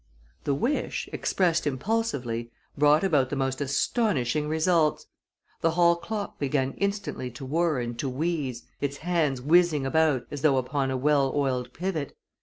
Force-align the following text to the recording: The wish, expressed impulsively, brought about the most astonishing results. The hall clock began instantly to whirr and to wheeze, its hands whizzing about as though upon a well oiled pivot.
The 0.45 0.55
wish, 0.55 1.07
expressed 1.13 1.67
impulsively, 1.67 2.49
brought 2.75 3.03
about 3.03 3.29
the 3.29 3.35
most 3.35 3.61
astonishing 3.61 4.47
results. 4.47 5.05
The 5.61 5.69
hall 5.77 5.95
clock 5.95 6.39
began 6.39 6.71
instantly 6.79 7.29
to 7.29 7.45
whirr 7.45 7.79
and 7.79 7.99
to 7.99 8.09
wheeze, 8.09 8.63
its 8.79 8.97
hands 9.05 9.41
whizzing 9.43 9.85
about 9.85 10.25
as 10.31 10.41
though 10.41 10.57
upon 10.57 10.89
a 10.89 10.97
well 10.97 11.31
oiled 11.35 11.71
pivot. 11.73 12.17